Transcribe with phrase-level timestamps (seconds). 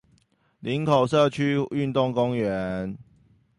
[0.61, 2.97] 林口社區運動公園